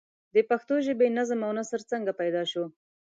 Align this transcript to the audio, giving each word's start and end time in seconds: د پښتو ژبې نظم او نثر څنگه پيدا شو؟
د 0.33 0.37
پښتو 0.49 0.75
ژبې 0.85 1.07
نظم 1.17 1.39
او 1.47 1.51
نثر 1.59 1.79
څنگه 1.89 2.13
پيدا 2.21 2.43
شو؟ 2.51 2.63